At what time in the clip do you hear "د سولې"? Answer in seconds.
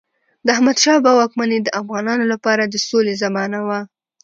2.65-3.13